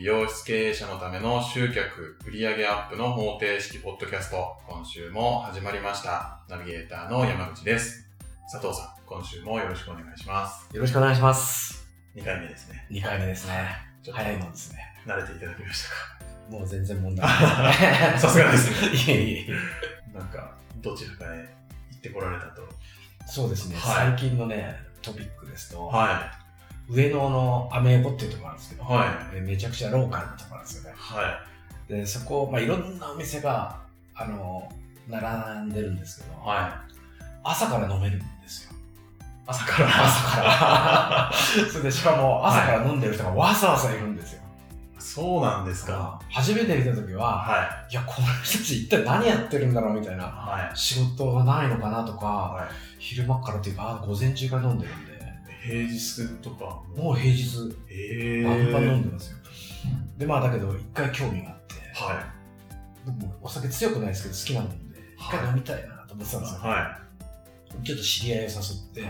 [0.00, 6.40] 美容室経営者のための集客、売上アップの方程式ポッドキャスト、今週も始まりました。
[6.48, 8.08] ナビゲーターの山口です。
[8.50, 10.74] 佐藤さん、今週もよろしくお願いします。
[10.74, 11.86] よろしくお願いします。
[12.16, 12.86] 2回目ですね。
[12.90, 13.52] 2回目ですね。
[14.02, 14.78] ちょっと早いもんですね。
[15.06, 15.84] 慣れていただきまし
[16.48, 18.70] たもう全然問題ないかさすがです
[19.06, 19.12] ね。
[19.12, 20.18] い えいえいえ。
[20.18, 21.40] なんか、どちらかへ
[21.90, 22.66] 行ってこられたと。
[23.26, 26.32] そうですね、はい最近のね、トピックですと、は
[26.90, 30.92] 上野のアメ横っていうところなんですけど、はでめちゃくちゃローカルなところなんですよねい。。
[30.94, 31.50] は
[31.88, 33.80] で、そこ、まあ、いろんなお店が、
[34.14, 34.70] あの、
[35.08, 36.46] 並んでるんですけど、い。
[36.46, 36.82] は
[37.42, 38.72] 朝から飲めるんですよ。
[38.72, 38.74] い。
[39.46, 39.88] 朝から。
[40.06, 41.32] 朝から。
[41.70, 44.40] それで、しかも朝から飲んでる人がわざわざいるんですよ。
[44.98, 46.20] そうなんですか。
[46.30, 50.18] 初めて見た時は、はいや、この人たち一体何やってるんだろうみたいい。
[50.18, 50.24] な。
[50.24, 50.76] はい。
[50.76, 52.68] 仕事がないのかなとか、はい。
[52.98, 55.09] 昼間っからっていうか、あ午前中から飲んでるんで、
[55.62, 59.38] 平日とかもう平日、ええバンバン飲んでますよ。
[60.18, 62.32] で、まあだけど、一回興味があって、は
[63.06, 66.60] 僕もお酒強くないですけど好きなもんで、一回飲みたいなと思ってたんですよ。
[66.62, 66.64] い。
[66.64, 67.00] は
[67.84, 68.50] ちょっと知り合いを誘っ
[68.94, 69.04] て。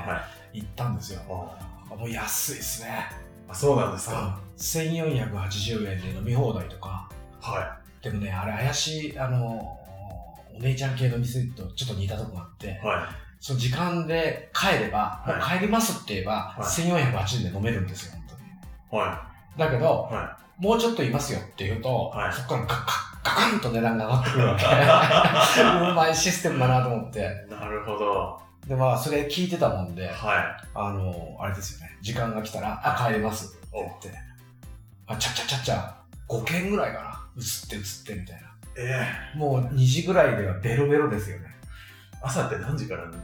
[0.52, 1.20] 行ったんですよ。
[1.28, 3.06] ああもう安いですね。
[3.48, 4.38] あ、そうなんですか。
[4.56, 7.08] 1480円で飲み放題とか、
[7.40, 9.78] はでもね、あれ怪しい、あの、
[10.54, 13.08] お姉ちゃん系の店とちょっと似たとこがあってい。、は
[13.40, 19.02] その時間で帰れば、はい帰りますって言えば、はい1480円で飲めるんですよ、本当に。
[19.02, 19.04] い。
[19.06, 24.66] はだけどい。、はもうちょっといますよって言うと、はいそこからガッカンと値段が上がってくるわけ。
[25.90, 27.18] うまいシステムだなと思って。
[27.18, 27.50] い。
[27.50, 28.40] なるほど。
[28.66, 34.10] で、まあ、それ聞いてたもんで、はあの、あれですよね、時間が来たら、あ、帰りますって言って、
[35.06, 35.94] あ、ちゃっちゃちゃっちゃ、
[36.28, 37.26] 5件ぐらいかな。
[37.36, 37.82] 映って映っ
[38.16, 38.42] てみたいな。
[38.42, 38.46] い。
[38.76, 41.56] ええもう2時ぐらいではベロベロですよね。
[42.22, 43.16] 朝って何時から飲む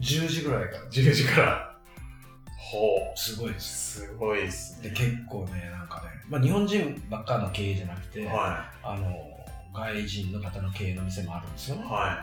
[0.00, 0.84] 10時ぐらいから。
[0.90, 1.74] ?10 時から。
[2.56, 3.18] ほう。
[3.18, 4.00] すごいです。
[4.00, 4.94] すごいっすで、ね。
[4.96, 9.12] 結構ね、なんかね、まあ日本人ばっかの経営じゃなくて、はあの、
[9.74, 11.78] 外人の方の経営の店もあるんですよい。
[11.80, 11.84] ね。
[11.84, 12.22] は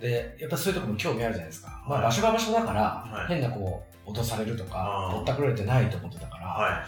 [0.00, 1.82] で、やっぱそういうところも興味あるじゃないですか。
[1.88, 6.40] まあはい場所が場所だから、はい変なこう、脅されるとかぼったくられてないと思ってたかい。
[6.40, 6.84] ら、は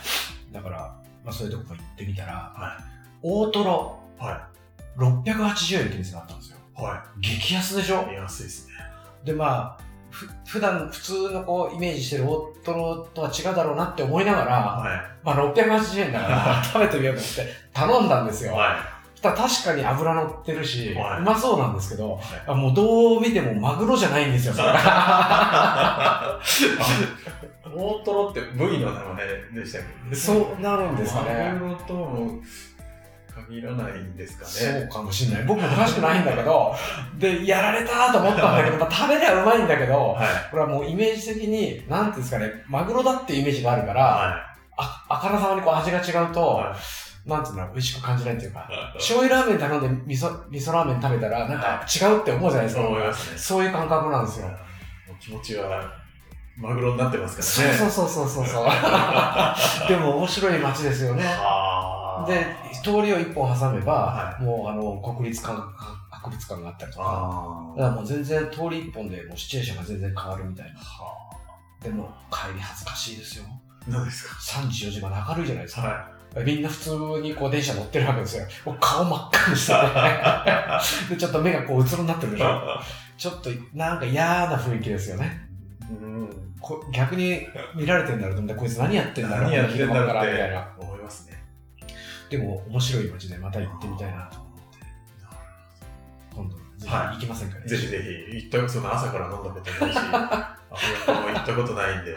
[0.52, 0.78] だから、
[1.24, 2.78] まあそういうとこも行ってみたら、は
[3.22, 4.22] 大トロい。
[4.22, 4.48] は
[4.96, 6.55] 680円って店があったんですよ。
[6.78, 6.82] い。
[6.82, 8.06] は激安でしょ？
[8.10, 8.14] い。
[8.14, 8.74] 安いですね。
[9.24, 18.48] で、まあ、ふ普段普通のこうイメージしてる大トロとは違うだろうなって思いながら、はまあ680円だから 食べてみようと思って頼んだんですい。
[18.48, 18.54] よ。
[18.54, 18.76] は
[19.14, 22.50] そしたら確かに脂乗ってるし、はいうまそうなんですけど、い。
[22.50, 26.38] あもうどう見てもマグロじゃないんですよ、それ あ
[27.74, 30.14] 大トロって部位の名前でしたっけ？
[30.16, 31.56] そうなるんですかマね。
[31.58, 32.40] グロとも
[33.48, 34.80] 限らないんですかね。
[34.80, 35.44] そうかもしれない。
[35.44, 36.74] 僕も詳しくないんだけど、
[37.18, 40.26] で、やられたと思ったんだけど、まあ、食べりゃうまいんだけど、はい。
[40.50, 46.76] これはもうイメージ的に、なんていうんですかね、マグロだっていうイメージがあるから、はああからさまにこう味が違うと、は
[47.24, 48.96] なんていうの、美味しく感じないっていうか、い。
[48.98, 52.82] 醤油ラーメン頼んで味噌味噌ラーメン食べたら、なんか違うって思うじゃないですか。
[52.82, 53.14] そう思い。
[53.36, 54.48] そういう感覚なんですよ。
[55.20, 55.82] 気持ちは
[56.56, 57.76] マグロになってますからね。
[57.76, 58.68] そうそうそうそうそう。
[59.88, 61.24] でも面白い街ですよね。
[62.22, 62.26] はあ。
[62.28, 62.46] で、
[62.82, 65.56] 通りを一本挟めば、はもうあの、国立館、
[66.10, 70.80] 博物館があったりとか、あだからもう全然通り一本でもうシチュエーションが全然変わるみたいな。
[71.82, 73.44] でも帰り恥ずかしいですよ。
[73.48, 73.90] あ。
[73.90, 75.82] 何ですか？3時4時まで明るいじゃないですか。
[75.82, 76.90] はみんな普通
[77.22, 78.46] にこう電車乗ってるわけですよ。
[78.78, 79.78] 顔真っ赤にしてて、
[81.14, 82.80] で、ちょっと目がこううつろになってるでしょ。
[83.16, 85.48] ちょっとなんか嫌な雰囲気ですよね。
[85.90, 85.94] い。
[85.94, 86.30] うん。
[86.60, 90.68] こ逆に見られてんだろうと思って、こいつ何やってんだろう何やってんだろうみたいな。
[92.30, 94.30] でも面白い街でまた行ってみたいな。
[94.32, 94.78] と思って、
[96.34, 97.14] 今度ぜひはい。
[97.14, 97.66] 行きませんかね。
[97.66, 97.98] ぜひぜ
[98.30, 102.16] ひ、行ったその朝から飲んだことないし、アフロも行ったことないんで、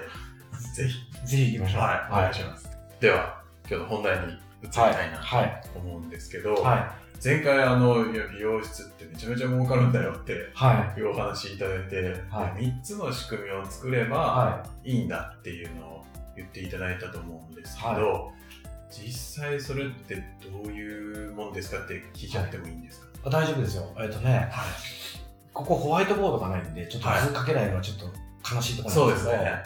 [0.73, 1.81] ぜひ、ぜひ行きましょう。
[1.81, 2.69] はい、お願いします。
[2.99, 5.61] では、今日の本題に移りたいなはい。
[5.73, 10.35] と思うんですけど、は前回あの、美容室ってめちゃめちゃ儲かるんだよってい。
[10.53, 10.99] はい。
[10.99, 12.63] いうお話いただいて、はい。
[12.63, 15.01] 3つの仕組みを作ればはい。
[15.01, 18.31] いんだっていうのを言っていただいたと思うんですけど、は
[18.89, 23.31] 実際それってどういうもんですかって聞いちゃってもいいんですか、い。
[23.31, 23.93] 大丈夫ですよ。
[23.99, 24.49] えっとね、はい
[25.53, 28.05] ここホワイトボードがないんで、ちょっとはい図かけないのはちょっと
[28.55, 29.63] 悲しいところそなんですすけど、うでね。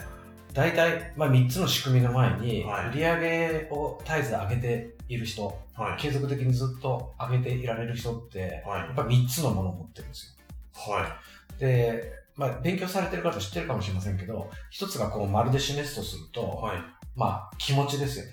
[0.52, 6.00] 大体、まあ、3つの仕組みの前に、はい売り上げを絶えず上げている人、はい。
[6.00, 10.36] 継続的にずっと上げていられる人って、はいやっぱ3つのものを持ってるんです
[10.76, 10.92] よ。
[10.94, 11.18] は
[11.56, 11.60] い。
[11.60, 16.78] で、まあ、勉強されてる方知ってるかもしれませんけど、一つがこう丸で示すとすると、はい。
[17.14, 18.32] まあ、気持ちですよね。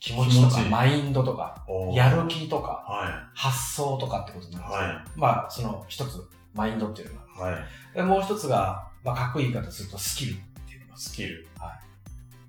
[0.00, 6.22] 気持ちとか、マインドとか、やる気とか、は発想とかってことなんですはまあ、その一つ、
[6.54, 7.50] マインドっていうのが。
[7.50, 7.52] い。
[7.52, 7.64] はい。
[7.94, 10.36] でもう一つが、まあ、かっこいい言い方するとスキルっ
[10.66, 11.46] ていうのがスキル。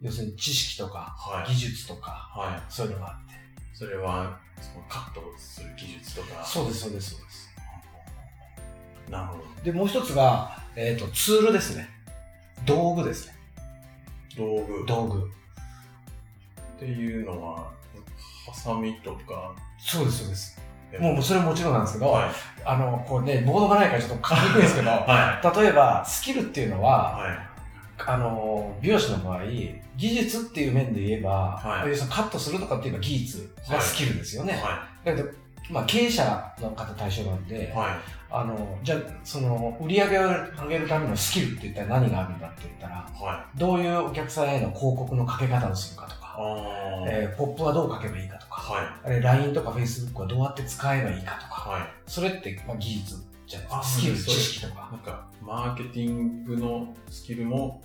[0.01, 1.51] 要するに知識とか、はい。
[1.51, 2.62] 技術とか、はい。
[2.69, 3.34] そういうのがあって。
[3.74, 6.44] それは、そのカットする技術とか。
[6.46, 7.50] そうです、そうです、そうです。
[9.10, 9.44] なるほど。
[9.63, 11.90] で、もう一つが、えっ、と、ツールですね。
[12.66, 13.34] 道具ですね。
[14.38, 14.86] 道具。
[14.86, 15.31] 道具。
[16.80, 17.72] っていうのは、
[18.48, 19.54] ハサミとか。
[19.78, 20.58] そうです、そうです。
[20.92, 22.30] でもう、それもちろんなんですけど、はい。
[22.64, 26.80] あの、こうね、ボードがないからちょっと書きにくいんですけど、 は例えば、スキルっていうのい。
[26.81, 27.38] は、はい。
[28.08, 29.42] あの、美容師の場合、
[29.98, 34.54] 技術っていう面で言えば、はいカットするとかっていうのは技術がスキルですよね。
[34.54, 35.30] はだけど、
[35.70, 36.24] まあ、経営者
[36.62, 37.74] の方対象なんで。
[38.32, 40.22] あの、じゃあ、その、売り上げを
[40.64, 43.58] 上げるためのスキルって言ったら何があるんだって言ったら、はい。
[43.58, 46.29] どういうお客さんへの広告のかけ方をするかとか。
[47.07, 49.21] えーポップはどうかけばいいかとか、はい。
[49.21, 51.81] LINE とか Facebook はどうやって使えばいいかとか、はい。
[52.07, 53.15] それって、まあ、技術
[53.47, 53.80] じゃないですか。
[53.80, 54.97] あスキル、知識とかな。
[54.97, 57.81] んか、マーケティングのスキルも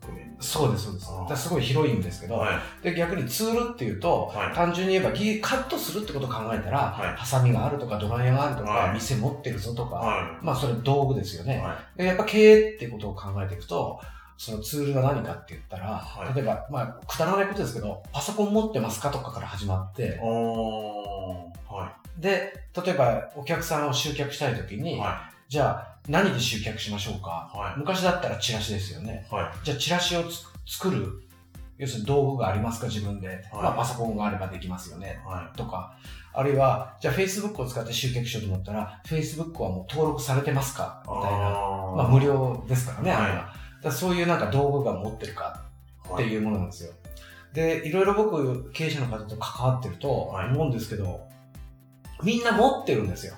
[0.00, 0.30] 含める。
[0.40, 1.06] そうです、そうです。
[1.28, 2.84] だすごい広いんですけど、はい。
[2.84, 11.46] で逆にツールっていうと、はい単純に言えば技カットするってことを考えたら、はいハサミがあるとかドライヤーがあるとか、はい店持ってるぞとか、はまあそれ道具ですよい。
[11.46, 11.58] ね。
[11.58, 14.00] はでやっぱ経営ってことを考えていくと、
[14.36, 20.18] そのツールが何かって言ったら、はい例えば、まあ、くだらないことですけど、パソコン持ってますかとかから始まって。
[20.20, 22.52] はで、
[22.84, 24.78] 例えばお客さんを集客したいときい。
[24.78, 27.50] に、はじゃあ何で集客しましょうか？
[27.54, 27.58] い。
[27.58, 27.74] はい。
[27.78, 29.26] 昔だったらチラシですよね。
[29.30, 31.22] はじゃあチラシをつ作る、
[31.78, 32.86] 要するに道具がありますか？
[32.86, 33.44] 自分で。
[33.52, 35.20] まあパソコンがあればできますよね。
[35.56, 35.96] とか、
[36.32, 41.02] あるいは、じゃあ Facebook を使って集客しようと思ったら、Facebook はもう登録されてますか？
[41.06, 41.08] い。
[41.08, 41.38] みたいな。
[41.38, 42.20] まあ無。
[42.20, 43.63] 料ですからね、あれは。
[43.84, 45.62] はいだそういうなんか道具が持ってるか
[46.14, 46.26] ってう。
[46.26, 46.92] いうものなんですよ。
[47.52, 51.20] で、いろいろ僕、経営者の方と関わってるとはい思うんですけど、
[52.22, 53.34] みんな持ってるんですよ。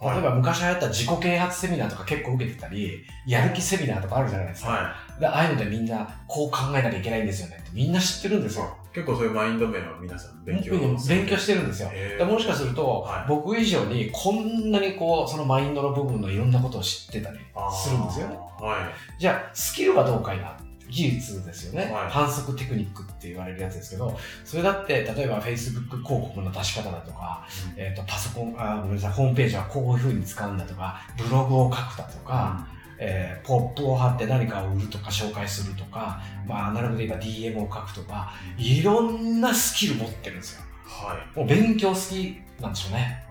[0.00, 4.70] 例えば昔流行った自己啓発セミナーとか結構受けてたり、やる気セミナーとかあるじゃないですか。
[4.70, 8.76] はでああいうのでみんなこう考えなきゃいけないんですよねってみんな知ってるんですよ。
[9.00, 9.02] い。
[9.02, 11.90] 結構そういうマインド面を皆さん勉強勉強してるんですよ。
[12.26, 17.38] もしかすると、はい僕以上にこんなにこうそのマインドの部分のいろんなことを知ってたり
[17.72, 18.36] するんですよね。
[18.60, 19.20] はい。
[19.20, 20.56] じゃあスキルはどうかいな
[20.88, 27.46] 技術ですよね、はい反則テクニックって言われるやつですけどそれだって例えば Facebook 広告の出し方だとか、
[27.76, 32.66] えー、とパソコンあごめんなさいホームページはこういうふうに使うんだとかブログを書くだとか、
[32.98, 41.38] えーポップを貼って何かを売るとか紹介するとか、まあ、アナログで言えば DM を書くとかいろんなスキル持ってるんですよはい。
[41.38, 43.24] もう勉強好きなんでしょうね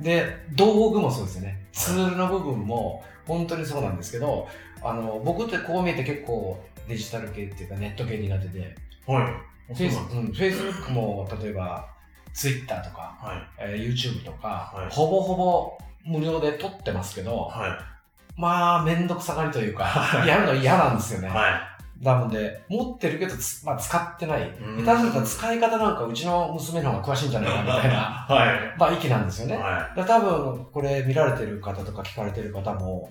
[0.00, 1.58] で、道具もそうですよね。
[1.72, 4.48] ツールの部分も本当にそうなんですけど、
[4.82, 8.74] あの、僕ってこう見えて結構デジタル系っていうかネット系苦手で、
[9.06, 9.24] は
[9.68, 9.74] い。
[9.74, 11.88] フェイスそうなんですうん、Facebook も例えば
[12.34, 13.48] Twitter とか、はい。
[13.58, 17.95] えー YouTube とか、はいほぼほぼ無料で撮ってますけど、は
[18.36, 21.22] まあ、めんどくさがりというか、やるの嫌なんですよい。
[21.22, 21.28] ね。
[21.28, 24.50] はなので、持ってるけどつ、まあ、使ってない。
[24.50, 28.74] うん下手すると使い方なんかうちの娘の方が詳しいんじゃないかみたいな、 はい。
[28.78, 29.56] まあ、意見なんですよね。
[29.56, 33.10] はだから多分これ見られてる方とか聞かれてる方も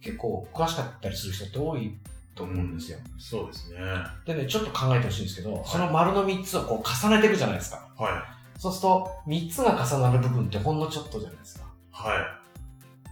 [0.00, 1.98] 結構詳しかったりする人って多い
[2.36, 2.98] と思うんですよ。
[2.98, 3.00] い。
[3.18, 3.78] そうですね。
[4.24, 7.88] でね、ちょっと考えてほしいんですけど、その丸の3つをこう重ねていくじゃないですか。
[7.98, 8.12] はい。
[8.60, 11.64] そうすると3つが重なる部分ってほんのちょっとじゃないですか。
[11.90, 12.41] はい。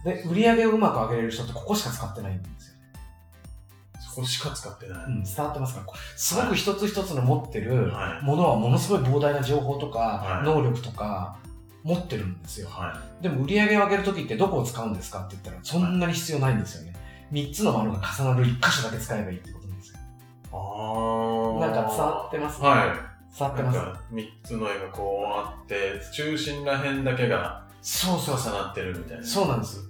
[0.03, 2.81] で、売り上げをうまく上げれる人ってここしか使ってないんですよね。
[3.99, 5.05] そこしか使ってない。
[5.05, 5.85] うん、伝わってますか？
[6.17, 8.25] すごく一つ一つの持ってるはい。
[8.25, 11.37] ものはものすごい膨大な情報とかはい能力とか
[11.83, 12.67] 持ってるんですよ。
[12.69, 16.93] はでも売り上げを上げるときってどこを使うんですかって言ったらそんなに必要ないんですよね。
[17.31, 19.97] 3つの丸が重なる1箇所だけ使えばいいってことなんですよ。
[19.97, 20.01] い。
[20.51, 20.57] あ
[21.57, 21.71] あ。
[21.73, 22.61] なんか伝わってます？
[22.61, 22.89] はい。
[23.37, 23.77] 伝わってます？
[23.77, 28.53] なんか3つの絵がこうあって、中心ら辺だけがそうそうそう。
[28.53, 29.23] 重なってるみたいな。
[29.23, 29.89] そうなんです。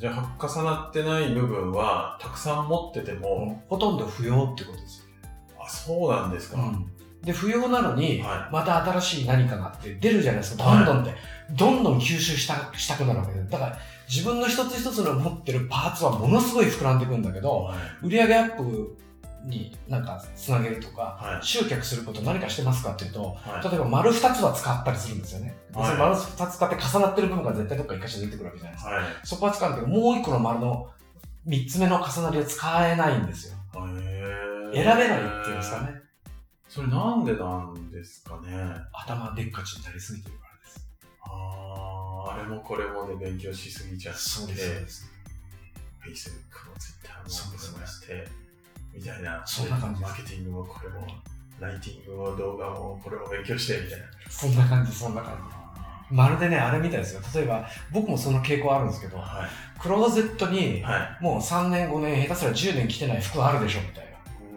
[0.00, 5.04] じゃあ、重なってない部分は、たくさん持ってても、ほとんど不要ってことですよ。
[5.62, 6.56] あ、そうなんですか。
[7.22, 10.64] で、不要なのに、はまた新しい何かがあって出るじゃないですか。
[10.64, 11.14] どんどんって。
[11.50, 13.44] どんどん吸収したしたくなるわけで。
[13.44, 13.78] だから、
[14.08, 17.42] 自分の一つ一つの持ってるパーツはものすごい膨らんでいくんだけい。
[17.42, 18.06] ど、はい。
[18.06, 18.96] 売上アップ
[19.44, 21.46] になんかつなげるとか、はい。
[21.46, 23.68] 集客すること何かしてますかっていうと、はい。
[23.68, 25.56] 例えば丸二つは使ったりするんですよね。
[25.72, 28.90] ではいその丸二つ使って重なってる部分が絶対どっか一箇所出てくるわけじゃないですか。
[28.90, 29.04] はい。
[29.24, 30.90] そこは使うんだけど、もう一個の丸の
[31.46, 33.56] 三つ目の重なりは使えないんですよ。
[34.72, 35.80] 選べないっていうんですか。
[35.82, 35.94] ね。
[36.68, 38.50] それなんでなんですかね。
[38.92, 40.88] 頭でっかちになりすぎてるからです。
[41.22, 45.10] ああ、あれもこれもで勉強しすぎちゃって、そうです。
[46.06, 48.28] Facebook も Twitter もそうして、
[48.94, 49.42] みたいな。
[49.46, 51.06] そんな感じマーケティングもこれも、
[51.58, 54.06] ライティングも動画もこれも勉強して、みたいな。
[54.28, 56.14] そんな感じ、そんな感じ。
[56.14, 57.20] まるでね、あれみたいですよ。
[57.34, 60.82] 例えば、僕もその傾向あるんですけど、はクローゼットに
[61.20, 64.04] もう3年、5年、下手すら10年着てない服あるでしょ、みたい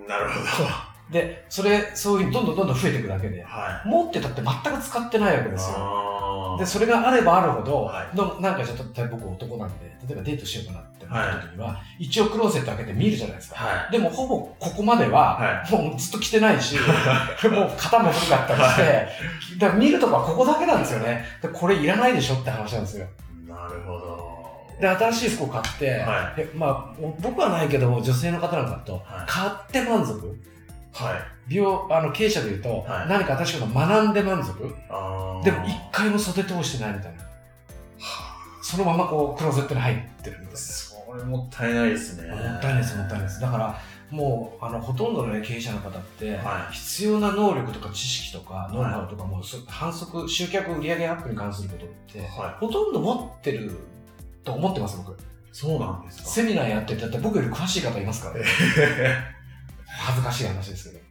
[0.08, 0.16] な。
[0.16, 0.20] い。
[0.20, 0.94] なるほど。
[1.12, 3.88] で、それ、そういうどんどんどんどん増えていくだけで、はい。
[3.88, 5.78] 持ってたって全く使ってないわけですよ。
[6.58, 13.56] で、それがあればあるほど、はいのなんかちょっと、例えば僕男なんで、例えばデートしようかなって思った時には、一応クローゼット開けて見るじゃないですか。
[13.58, 16.76] はでもほぼここまでは、はもうずっと着てないし、
[17.50, 19.08] もう肩も古かったりして、
[19.60, 21.26] だから見るとこはここだけなんですよね。
[21.42, 23.06] で、これいらないでしょって話なんですよ。
[23.46, 23.50] い。
[23.50, 24.34] なるほど。
[24.80, 30.40] で、新しい服を買って、はでまあ、僕はないけど、女性の方なんかだと、はい買って満足？
[30.94, 31.24] はい。
[31.48, 34.54] 美容、あの、経営者で言うと、はい何か新しいことを学んで満足？
[35.44, 37.24] でも一回も袖通してないみたいな。
[38.62, 40.58] そのままこう、クローゼットに入ってるみたいな。
[40.58, 42.28] それもったいないですね。
[42.30, 43.42] もったいないです、もったいないです。
[43.42, 53.72] だから、もう、あの、ほとんどの、ね、経営者の方って、はい必要な能力とか知識とか、ノウハウとかも、そ反則、集客売上アップに関することって、はほとんど持ってる
[54.44, 55.12] と思ってます、僕。
[55.12, 55.16] い。
[55.52, 56.30] そうなんですか？
[56.30, 58.46] セミナーやってて、だって僕より詳しい方いますから、ね、
[60.06, 61.04] 恥ずかしい話ですけど。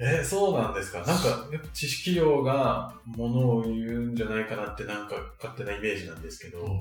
[0.00, 0.98] えーそうなんですか？
[1.02, 6.80] なんか、知識量がものを言うんじゃないかなって、なんか勝手なイメージなんですけど、うん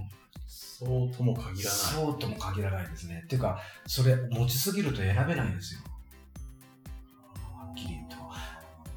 [0.49, 1.61] そうとも限らない。
[1.63, 3.23] そうとも限らないですね。
[3.25, 5.81] っていうか、それ持ちすぎると選べないんですよ。
[7.43, 8.07] はっきり言う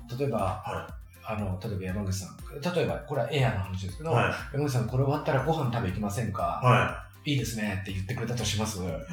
[0.09, 0.17] と。
[0.19, 0.87] 例えば、は
[1.25, 2.37] あの、例えば山口さん、
[2.75, 4.05] 例えば、これはエアの話ですけい。
[4.05, 4.33] ど、はい。
[4.53, 8.81] 山口さん、これ終わったらご飯食べ行きませんか、はいいですねって言ってくれたとします？
[8.81, 8.83] い。
[8.83, 9.05] はい。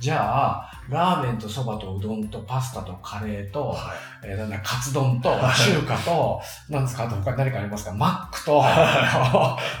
[0.00, 7.92] じゃあ、ラーメンとそばとうどんとパスタとカレーと、はえーなんだ、カツ丼とはい中華と、なんですかあと他に何かありますか？
[7.92, 8.62] マックと、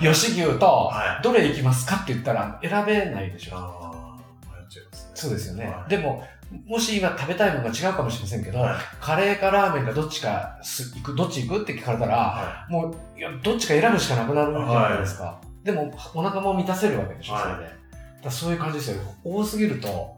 [0.00, 1.22] 吉牛と、はい。
[1.22, 3.56] どれ行きますかって言ったら選べないでしょ。
[3.56, 5.10] ああ、迷っちゃいますね。
[5.14, 5.66] そうですよね。
[5.66, 6.24] はいでも、
[6.66, 8.74] もし今食べたいものが違うかもしれませんけど、はい。
[9.00, 15.40] カレーかラーメンかどっちかす行く、どっち行くって聞かれたら、はもう、いや、どっちか選ぶしかなくなるじゃないですか。
[15.64, 17.83] でも、お腹も満たせるわけでしょ、はいそれで。
[18.24, 19.02] だそういう感じですよ。
[19.22, 20.16] 多すぎると、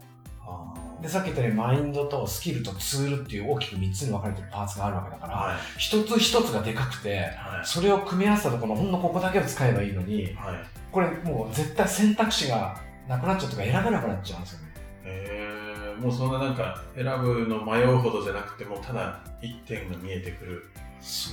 [1.01, 5.57] で、さっき言ったようにマインドとスキルとツールっていう大きく3つに分かれてるパーツがあるわけだから、ーはい。
[5.77, 10.23] 一つ一つがでかくて、はそれを組み合わせたところのほんのここだけを使えばいいのに、い。
[10.35, 10.77] はい。
[10.91, 14.67] これもう絶対選択肢がなくなっちゃうとか選べなくなっちゃうんですよね。
[15.03, 20.69] えー、もうそんななんか選ぶの迷うほどじゃなくてもただ一点が見えてくる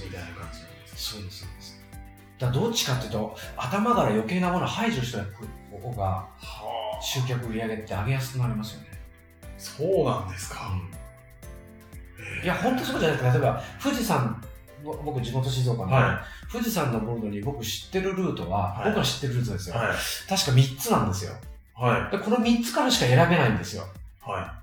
[0.04, 1.83] みたいな感じなんですそうです、そうです。
[2.38, 5.18] だどっちかっていうと、頭から余計なものを排除した
[5.76, 6.28] 方が、は
[7.02, 8.88] 集客売り上げって上げやすくなりますよね。
[9.58, 10.72] そうなんですか、
[12.42, 13.32] いや、本当そうじゃないですか。
[13.32, 14.42] 例えば、富士山、
[14.84, 19.76] ぼ僕地元静岡なんで、は富士山登るのに僕知ってるルートは、はい僕が知ってるルートですよ。
[19.76, 19.86] はい
[20.28, 21.32] 確か3つなんですよ。
[21.74, 23.84] はで、この3つからしか選べないんですよ。
[24.26, 24.54] いは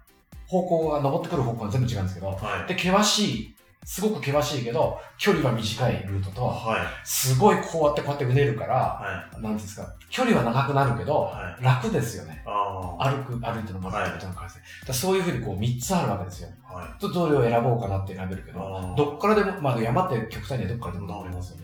[0.48, 2.28] 方向が、登ってくる方向が全部違うんですけど。
[2.28, 7.08] いはいで、険しい、すごく険しいけど、距離は短いルートと、はい。
[7.08, 11.64] すごいこうやってこうやってうねるから、はなんていうんですか、距離は長くなるけど、はい。
[11.64, 12.44] 楽ですよね。
[12.46, 14.62] ああ歩く、歩いて登るってことの感じで。
[14.62, 16.50] だからそういうふうにこう3つあるわけですよ。
[16.64, 21.64] はとどれを選ぼうかなって選べるけいど、どっからでも、まあ山って極端にはどっからでも登れますよね。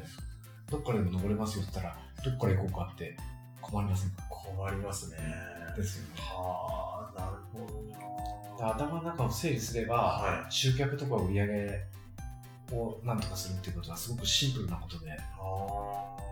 [0.70, 3.16] どっからでも登れますよって言ったら、どっから行こうかって
[3.62, 4.24] 困りませんか？
[4.30, 5.18] 困りますね。
[5.78, 6.22] ですよね。
[6.34, 7.60] はあなるほ
[8.60, 8.74] どな。
[8.74, 10.52] 頭の中を整理すれば、はい。
[10.52, 11.97] 集客とか売り上げ
[12.72, 16.28] をなんとかするっていうことはすごくシンプルなことで、ああ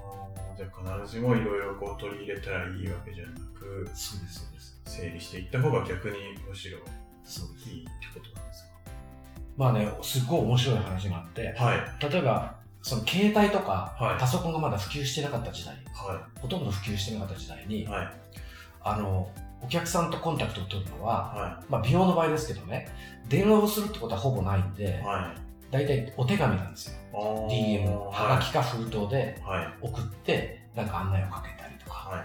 [0.57, 4.81] じゃあ必ずしもいろいろこう取り入れたらいいわけじゃなくそうです、そうです。
[4.85, 6.15] 整理していった方が逆に
[6.47, 6.77] むしろ。
[6.77, 8.65] いいってことなんです
[9.57, 11.79] まあね、すっごい面白い話があって、かはい。
[11.99, 14.19] 例えば、その携帯とか、はい。
[14.19, 18.13] パソコンがまだ普及してなかった時代、はほとんど普及してなかった時代に、いはい。
[18.83, 19.31] あの、
[19.63, 22.87] お客さんとコンタクトを取るのは、はまあ美容の場合ですけどね、
[23.27, 27.47] 電話をするってことはほぼないんでい、はい大体お手紙なんですよ。
[27.49, 29.85] DM、はがきか封筒ではい。
[29.85, 32.23] 送って、なんか案内をかけたりとか、はい。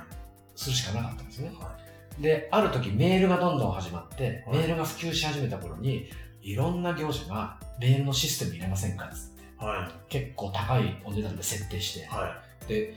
[0.55, 1.51] するしかなかったんですね。
[1.59, 1.77] は
[2.21, 4.59] で、ある時メールがどんどん始まって、はい。
[4.59, 6.09] メールが普及し始めた頃に、
[6.43, 9.93] いろんな業者がメールのシステム入れませんかっつって、はい。
[10.09, 12.95] 結構高いお値段で設定して、はで、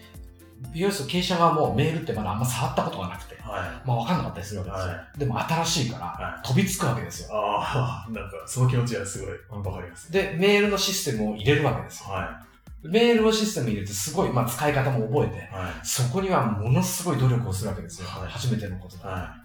[0.72, 4.94] 美容室経営者側もメールってまだあんま触ったことがなくて、いはまあ分かんなかったりするわけですよ。
[4.94, 7.30] はでも新しいから、は飛びつくわけですよ。
[7.36, 12.10] ああなんかその気持ちはすごいわかりますで、メールのシステムを入れるわけですよ。
[12.14, 12.42] は
[12.84, 18.08] メールのシステム入れてすごい、まあ使い方も覚えてい、はそこにはものすごい努力をするわけですよ。
[18.08, 19.18] はい初めてのことだから。
[19.18, 19.36] いは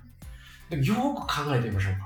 [0.70, 1.98] でもよく考えてみましょうか。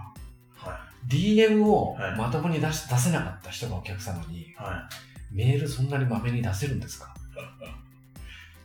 [0.66, 4.88] いは DM をはいまともに出し出せなかった人がお客様に、いは
[5.31, 7.14] メールそんなにまめに出せるんですか？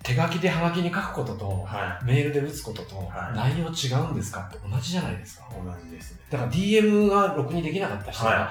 [0.08, 3.36] 手書きでハガキに書くこととい、はメールで打つこととはい。
[3.36, 5.48] 内容違うんですかって同じじゃないですか。
[5.52, 6.20] い同じですね。
[6.30, 8.50] だから DM がろくにできなかった人が、は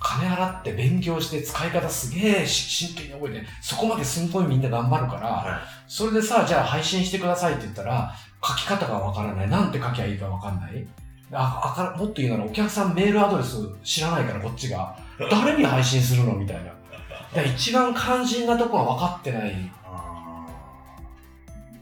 [0.00, 9.50] 金払って勉強して使い方すげえし真剣に覚えて、そこまですんごいみんな頑張るから、はそれでさ、じゃあ配信してくださいって言ったら、書き方がわからない。
[9.50, 10.86] なんて書きゃいいかわかんない。
[11.32, 14.96] ああかもっと言うならお客さんメールアドレス知らないからこっちが。
[15.18, 17.42] 誰に配信するのみたいな。
[17.42, 19.70] 一番肝心なところは分かってない。
[19.82, 19.83] あ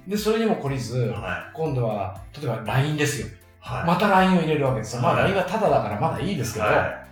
[0.07, 1.51] でそれにも懲りずーはい。
[1.55, 3.29] 今度は例えば LINE ですよ
[3.61, 3.85] はい。
[3.87, 7.05] また LINE を入れるわけですよまあはい LINE はタダだからまだいいですけど、は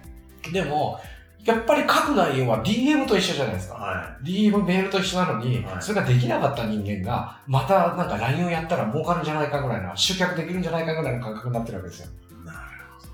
[0.52, 1.00] でも
[1.44, 12.08] やっぱり書く内容は DM と一緒じゃないですか、は DM メールと一緒なのに、はいそれができなかった人間が、またなんか LINE をやったら儲かるんじゃないかぐらいな、集客できるんじゃないかぐらいの感覚になってるわけですよ。
[12.42, 12.44] い。
[12.44, 12.58] なる
[12.98, 13.08] ほど。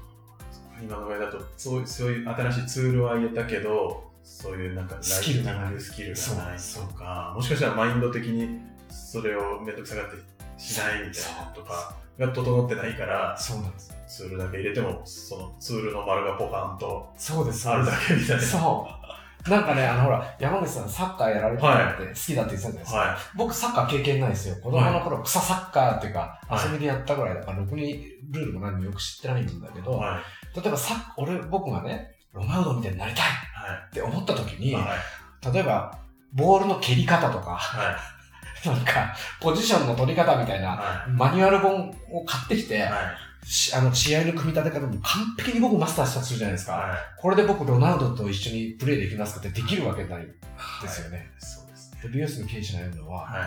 [0.82, 8.58] 今の場合だと、そうそういう新しいツールは入れたけど、そういうなんかスキルがないスキルがないそうとか、もしかしたらマインド的に
[8.96, 10.16] それをめんどくさがって
[10.56, 13.96] しないみたいなとかが整ってないから、そうなんです。
[14.06, 17.68] ツールだけ入れても、そのツールの丸がポカンとそうです。
[17.68, 18.42] あるだけみたいな。
[18.42, 18.88] そ
[19.46, 19.50] う。
[19.50, 22.98] なんかね、あのほら、山口さんサッカーやられてたって好きだって言ってたじゃないですか。
[22.98, 24.56] は僕サッカー経験ないですよ。
[24.56, 29.82] 子供の頃草サッカーっていうか、はい遊びでやったぐらいだから、ろくにルールも何もよく知ってないんだけい。
[29.82, 30.20] ど、は
[30.54, 30.60] い。
[30.60, 34.76] 例えばサッ俺、僕がね、ロナウドみたいになりたいはって思った時に。
[35.52, 35.96] 例えば、
[36.32, 37.96] ボールの蹴り方とか、はい。
[38.72, 42.88] なんか、ポジションの取り方みたいな、はマニュアル本を買ってきて、
[43.74, 46.72] あの、試合の組み立て方も完璧に僕マスターしたとするじゃないですか。
[46.72, 46.98] はい。
[47.16, 50.26] これで僕、ロナウドと一緒にプレーできますかってできるわけない
[50.82, 51.30] ですよね。
[51.38, 52.00] そうですね。
[52.02, 53.44] で美容室の経営者が言うのは、は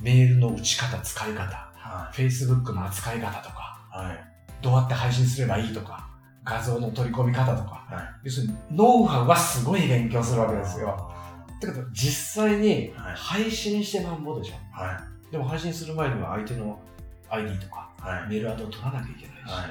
[0.00, 0.02] い。
[0.02, 3.96] メールの打ち方、使い方、は Facebook の扱い方とか、い。
[3.98, 4.24] はい。
[4.62, 6.08] どうやって配信すればいいとか、
[6.44, 8.04] 画像の取り込み方とか、はい。
[8.24, 11.12] 要するにノウハウはすごい勉強するわけですよ。
[11.68, 14.54] ってことは実際にはい配信してなんぼでしょ？
[14.72, 15.00] は
[15.30, 16.78] でも配信する前には相手の
[17.30, 18.02] ID とかい。
[18.02, 18.28] はい。
[18.28, 19.70] メールアドを取らなきゃいけないし、はい。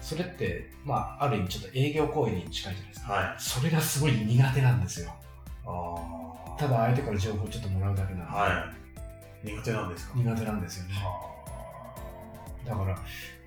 [0.00, 3.12] それって、まあ、ある意味ちょっと営業行為に近いじゃないですか。
[3.12, 3.34] はい。
[3.38, 5.12] それがすごい苦手なんですよ。
[5.66, 8.72] あただ相手から情報をちょっともらうだけなんで、は
[9.44, 9.48] い。
[9.48, 10.12] 苦手なんですか？
[10.16, 10.94] 苦手なんですよね。
[10.94, 11.30] は
[12.66, 12.98] だから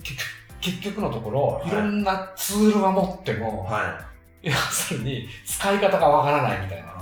[0.03, 0.27] 結局
[0.61, 3.99] 結局のところ、はいい、ろんなツールは持っても、あは
[4.43, 4.49] い。
[4.49, 6.93] 要するに使い方がわからないみたいな。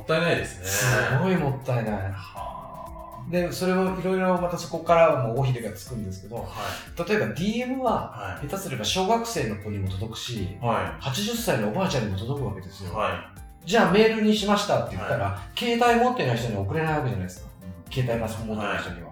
[0.00, 0.64] もったいないですね。
[0.66, 0.86] す
[1.22, 1.94] ごいもったいない。
[2.12, 8.46] はで、それをいろいろまたそこからはもう尾ひれがつくんですけどあ。、は例えば DM はい。
[8.48, 12.86] 下手すれば小学生の子にも届くし、は80歳のおばあちゃんにも届くわけですい。
[12.86, 12.94] よ。
[12.94, 13.30] は
[13.64, 17.48] じゃあメールにしましたって言ったら、携帯持ってない人には送れないわけじゃないですか。
[17.92, 19.10] 携帯パソコン持ってない人には。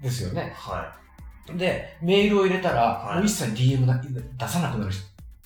[0.00, 0.34] ですよい。
[0.34, 0.52] ね。
[0.56, 0.94] は
[1.56, 4.92] で、メールを入れたら、はいもう一切 DM な出さなくなる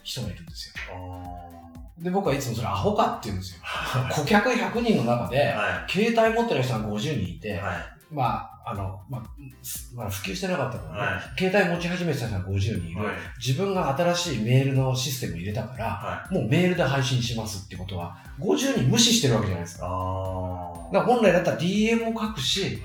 [0.02, 0.74] 人がいるんですよ。
[1.98, 3.60] で、僕はいつもそれアホかって言うんですよ。
[3.64, 4.10] あ。
[4.14, 7.40] 顧客100人の中で、は携帯持ってる人が50人いい。
[7.40, 7.76] て、はい。
[8.10, 9.22] まあ、あの、まあ、
[9.62, 13.14] すまあ、普及してなかったからね、はい携帯持ち始めた人が50人いる、はい。
[13.38, 16.34] 自分が新しいメールのシステムを入れたから、はい。
[16.34, 19.86] もうメールで配信しますってことは、50人無視してるわけじゃないですか。
[19.88, 22.82] あだから本来だったら DM を書くし、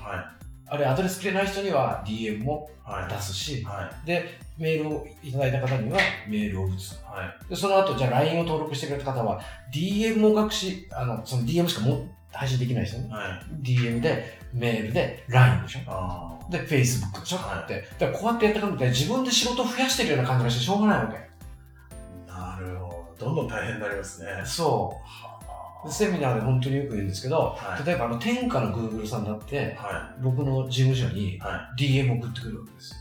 [0.72, 0.76] あ。
[0.78, 3.12] れアドレスくれない人には DM もはい。
[3.12, 4.06] 出すし、はい。
[4.06, 6.98] で、メールをいただいた方にはメールを打つ。
[7.04, 7.48] はい。
[7.48, 9.40] で、その後、じゃあ LINE を登録してくれた方は、
[9.72, 13.08] DM を書くし、あの、その DM しかも配信できない人ね。
[13.10, 13.62] はい。
[13.62, 16.38] DM で、メールで、LINE でしょ？
[16.50, 17.86] で、Facebook でしょ、はいって。
[17.98, 22.32] だからこうやってやっていくので、自分で仕事を増やしてるような感じがしてしょうがないわけ。
[22.32, 23.26] なるほど。
[23.26, 24.28] どんどん大変になりますね。
[24.44, 25.31] そう。
[25.90, 31.38] セミナーで本当によく言うんですけど、はい例えばあの天下の Google さんだって、は僕の事務所にい。
[31.38, 32.96] は DM 送ってくるわけですよ。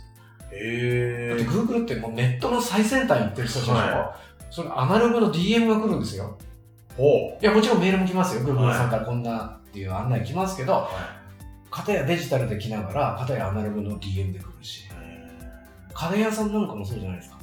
[0.52, 0.56] い。
[0.56, 1.48] へだってえ。
[1.48, 4.16] Google ってもうネットの最先端に行ってる人たちでしょ、は
[4.50, 6.38] それアナログの DM が来るんですよ。
[6.98, 8.42] ほいや、もちろんメールも来ますよ。
[8.42, 10.76] Google はいさんからこんなっていう案内来ますけど、う。
[10.76, 11.22] は
[11.70, 14.84] 片やデジタルで来ながら、片やアナログの DM で来るし
[15.94, 17.38] 家電屋さんなんかもそうじゃないですか。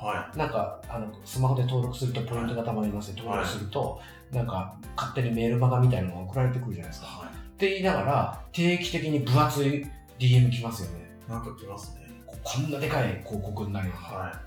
[0.00, 3.16] ーはなんか、あの、スマホで登録するとポイントがたまりますね。
[3.18, 4.00] 登録すると、
[4.34, 7.06] なんか、勝手にメールマガみたいなのが送られてくるじゃないですい。
[7.06, 7.06] か。
[7.06, 9.86] はって言いながら、定期的に分厚い
[10.18, 11.04] DM 来ますよね。
[11.28, 11.30] い。
[11.30, 12.04] なんか来ますね。
[12.26, 14.40] ここんなでかい広告になるような、は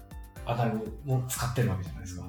[0.46, 2.26] アナログも使ってるわけじゃないですか。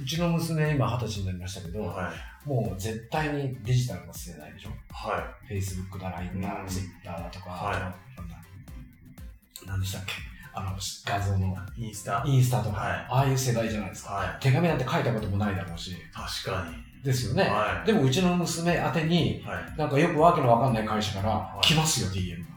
[0.00, 0.02] い。
[0.02, 2.48] うちの娘、今二十歳になりましたけど、はい。
[2.48, 10.12] もう絶対にデジタルの世代でしょは ?Facebook だ、LINE だう、ん Twitter だとか、はいなんでしたっけ？
[10.56, 10.70] あの、
[11.04, 11.84] 画像のい。
[11.84, 12.24] インスタ？
[12.26, 14.14] インスタとか、はいああいう世代じゃないですか。
[14.14, 15.92] は手紙なんて書いたこともないだろうし。
[15.92, 15.94] い。
[16.12, 17.04] 確かに。
[17.04, 17.42] ですよね。
[17.42, 17.86] はい。
[17.86, 19.78] でもうちの娘宛てに、はい。
[19.78, 22.56] なんかよくわけのわかんない会社からはい来ますよ、DM が。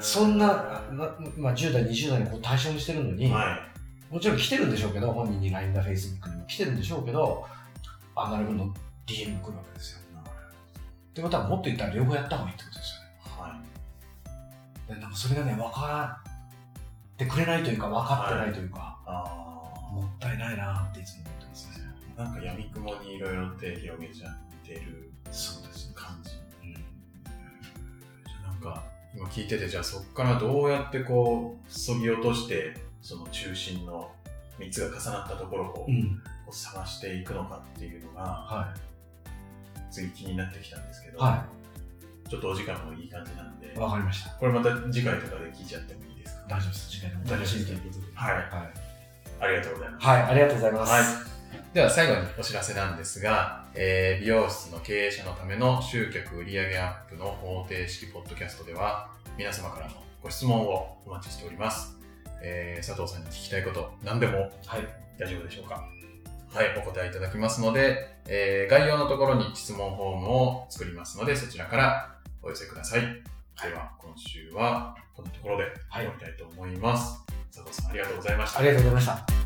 [0.00, 3.58] そんな、なまあ、10代、20代の子を対象にしてるのに、は
[4.10, 7.46] もちろん来てるんでしょうけど、本人に LINE だ、Facebook にも来てるんでしょうけど、
[8.14, 8.74] アナログの
[9.06, 10.00] DM 来るわけですよ。
[10.04, 13.40] ってことはもっと言ったら両方やった方がいいってことですい。
[13.40, 13.50] はい。
[13.50, 13.60] よね。
[14.96, 16.23] でなんかそれがね、分か
[17.14, 21.84] ってくれないというか、分かってないというか、あもったいないなっていつも思ってますね。
[22.18, 22.22] あ。
[22.24, 25.92] なんか闇雲にいろいろ手広げちゃってるそうです。
[25.94, 26.30] 感じ。
[26.62, 34.10] うんじゃあなんか、今聞いてて、じゃあそこからどうやってこう、そぎ落として、その中心の
[34.58, 36.20] 3つが重なったところをこう、うん。
[36.50, 38.74] 探していくのかっていうのが、は
[39.90, 41.12] 次気になってきたんですけい。
[41.12, 41.44] ど、は
[42.28, 44.30] ちょっとお時間もいい感じなんでい。、わかりました。
[44.30, 46.13] これまた次回とかで聞いちゃってもいい？
[46.48, 46.90] 大丈夫です。
[46.90, 48.06] 次回でも楽しみということで。
[48.14, 48.34] はい。
[48.34, 48.44] はい。
[49.40, 50.06] ありがとうございます。
[50.06, 50.92] はい、ありがとうございます。
[50.92, 51.04] はい。
[51.74, 61.96] では最後にお知らせなんですが、えー美容室の経営者のための集客売上アップの方程式ポッドキャストでは、皆様からのご質問をお待ちしております。
[62.42, 64.86] えー佐藤さんに聞きたいこと、何でもはい。
[65.18, 65.84] 大丈夫でしょうか？
[66.52, 73.02] はい、お答えいただきますので、えー概要のところに質問フォームを作りますので、そちらからお寄せください。
[73.62, 77.24] では、今週はこのところで終わりたいと思います。
[77.52, 78.58] 佐藤さん、ありがとうございました。
[78.58, 79.43] ありがとうございました。